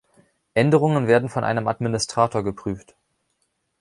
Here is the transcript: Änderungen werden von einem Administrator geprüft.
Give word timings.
Änderungen 0.55 1.05
werden 1.05 1.29
von 1.29 1.43
einem 1.43 1.67
Administrator 1.67 2.43
geprüft. 2.43 2.95